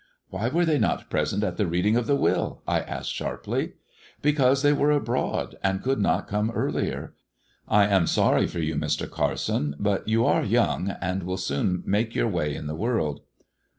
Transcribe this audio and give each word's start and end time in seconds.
"Why 0.29 0.49
were 0.49 0.65
they 0.65 0.79
not 0.79 1.11
present 1.11 1.43
at 1.43 1.57
the 1.57 1.67
reading 1.67 1.95
of 1.95 2.07
the 2.07 2.15
will?" 2.15 2.63
I 2.67 2.79
asked 2.79 3.11
sharply." 3.13 3.73
Because 4.23 4.63
they 4.63 4.73
were 4.73 4.89
abroad, 4.89 5.57
and 5.61 5.83
could 5.83 5.99
not 5.99 6.27
come 6.27 6.49
earlier. 6.49 7.13
I 7.67 7.85
am 7.85 8.07
sorry 8.07 8.47
for 8.47 8.57
you, 8.57 8.73
Mr. 8.75 9.07
Carson, 9.07 9.75
but 9.79 10.07
you 10.07 10.25
are 10.25 10.41
young, 10.43 10.89
and 10.89 11.21
will 11.21 11.37
soon 11.37 11.83
make 11.85 12.15
your 12.15 12.27
way 12.27 12.55
in 12.55 12.65
the 12.65 12.73
world." 12.73 13.21